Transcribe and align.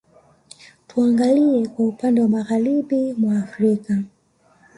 Tuangalie 0.87 1.67
kwa 1.67 1.87
upande 1.87 2.21
wa 2.21 2.27
Magharibi 2.29 3.13
mwa 3.13 3.37
Afrika 3.37 4.03